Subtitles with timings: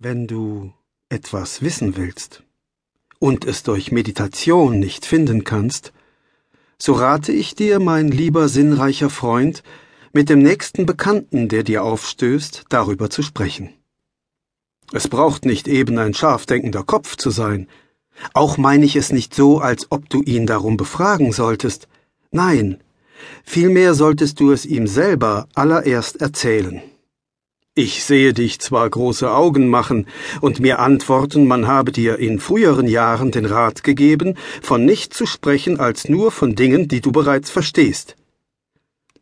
[0.00, 0.72] Wenn du
[1.08, 2.44] etwas wissen willst
[3.18, 5.92] und es durch Meditation nicht finden kannst,
[6.78, 9.64] so rate ich dir, mein lieber sinnreicher Freund,
[10.12, 13.70] mit dem nächsten Bekannten, der dir aufstößt, darüber zu sprechen.
[14.92, 17.66] Es braucht nicht eben ein scharfdenkender Kopf zu sein.
[18.34, 21.88] Auch meine ich es nicht so, als ob du ihn darum befragen solltest.
[22.30, 22.80] Nein,
[23.42, 26.82] vielmehr solltest du es ihm selber allererst erzählen.
[27.80, 30.08] Ich sehe dich zwar große Augen machen
[30.40, 35.26] und mir antworten, man habe dir in früheren Jahren den Rat gegeben, von nicht zu
[35.26, 38.16] sprechen als nur von Dingen, die du bereits verstehst.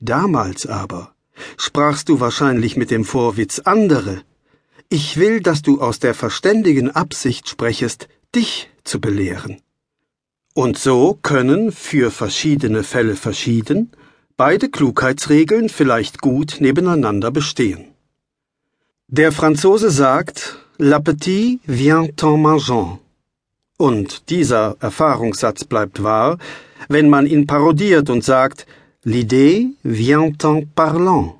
[0.00, 1.12] Damals aber
[1.58, 4.22] sprachst du wahrscheinlich mit dem Vorwitz andere.
[4.88, 9.60] Ich will, dass du aus der verständigen Absicht sprechest, dich zu belehren.
[10.54, 13.90] Und so können, für verschiedene Fälle verschieden,
[14.38, 17.92] beide Klugheitsregeln vielleicht gut nebeneinander bestehen.
[19.08, 22.98] Der Franzose sagt, L'appetit vient en mangeant.
[23.78, 26.38] Und dieser Erfahrungssatz bleibt wahr,
[26.88, 28.66] wenn man ihn parodiert und sagt,
[29.04, 31.34] L'idée vient en parlant.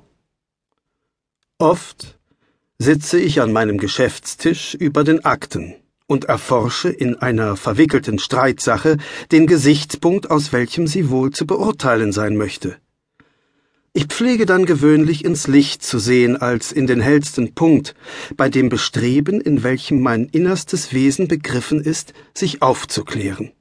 [1.57, 2.17] Oft
[2.79, 8.95] sitze ich an meinem Geschäftstisch über den Akten und erforsche in einer verwickelten Streitsache
[9.33, 12.77] den Gesichtspunkt, aus welchem sie wohl zu beurteilen sein möchte.
[13.97, 17.95] Ich pflege dann gewöhnlich ins Licht zu sehen als in den hellsten Punkt,
[18.35, 23.53] bei dem Bestreben, in welchem mein innerstes Wesen begriffen ist, sich aufzuklären.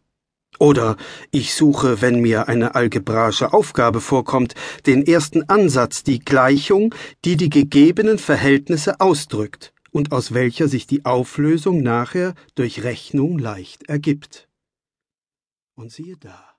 [0.59, 0.99] Oder
[1.31, 7.49] ich suche, wenn mir eine algebraische Aufgabe vorkommt, den ersten Ansatz, die Gleichung, die die
[7.49, 14.51] gegebenen Verhältnisse ausdrückt und aus welcher sich die Auflösung nachher durch Rechnung leicht ergibt.
[15.77, 16.56] Und siehe da.